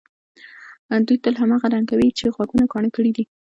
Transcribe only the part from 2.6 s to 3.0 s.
کاڼه